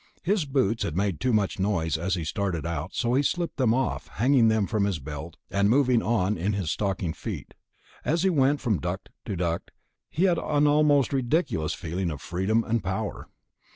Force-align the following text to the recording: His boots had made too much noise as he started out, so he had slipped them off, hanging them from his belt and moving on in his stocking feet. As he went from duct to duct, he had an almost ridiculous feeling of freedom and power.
His 0.23 0.45
boots 0.45 0.81
had 0.81 0.97
made 0.97 1.19
too 1.19 1.31
much 1.31 1.59
noise 1.59 1.95
as 1.95 2.15
he 2.15 2.23
started 2.23 2.65
out, 2.65 2.95
so 2.95 3.13
he 3.13 3.19
had 3.19 3.25
slipped 3.27 3.57
them 3.57 3.71
off, 3.71 4.07
hanging 4.07 4.47
them 4.47 4.65
from 4.65 4.85
his 4.85 4.97
belt 4.97 5.37
and 5.51 5.69
moving 5.69 6.01
on 6.01 6.39
in 6.39 6.53
his 6.53 6.71
stocking 6.71 7.13
feet. 7.13 7.53
As 8.03 8.23
he 8.23 8.31
went 8.31 8.61
from 8.61 8.79
duct 8.79 9.09
to 9.25 9.35
duct, 9.35 9.69
he 10.09 10.23
had 10.23 10.39
an 10.39 10.65
almost 10.65 11.13
ridiculous 11.13 11.75
feeling 11.75 12.09
of 12.09 12.19
freedom 12.19 12.63
and 12.63 12.83
power. 12.83 13.27